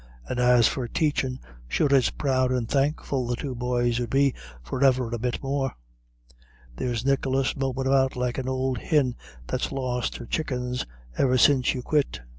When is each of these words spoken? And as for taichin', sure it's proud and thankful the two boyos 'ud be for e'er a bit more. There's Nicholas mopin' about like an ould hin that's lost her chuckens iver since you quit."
And 0.27 0.39
as 0.39 0.67
for 0.67 0.87
taichin', 0.87 1.37
sure 1.67 1.87
it's 1.93 2.09
proud 2.09 2.51
and 2.51 2.67
thankful 2.67 3.27
the 3.27 3.35
two 3.35 3.53
boyos 3.53 4.01
'ud 4.01 4.09
be 4.09 4.33
for 4.63 4.83
e'er 4.83 5.13
a 5.13 5.19
bit 5.19 5.43
more. 5.43 5.75
There's 6.75 7.05
Nicholas 7.05 7.55
mopin' 7.55 7.85
about 7.85 8.15
like 8.15 8.39
an 8.39 8.49
ould 8.49 8.79
hin 8.79 9.13
that's 9.45 9.71
lost 9.71 10.17
her 10.17 10.25
chuckens 10.25 10.87
iver 11.19 11.37
since 11.37 11.75
you 11.75 11.83
quit." 11.83 12.21